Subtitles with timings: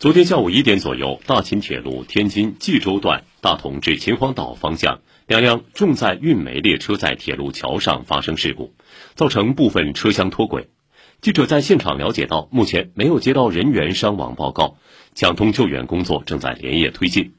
[0.00, 8.72] 昨天下午一点左右大秦铁路天津蓟州段大同至秦皇岛方向两辆重载运煤列车在铁路桥上发生事故
[9.14, 10.70] 造成部分车厢脱轨。
[11.20, 14.78] 记者在现场了解到目前没有接到人员伤亡报告
[15.14, 17.34] 抢通救援工作正在连夜推进。